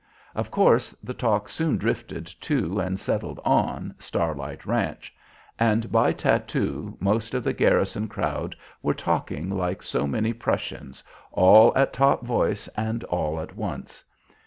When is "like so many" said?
9.51-10.33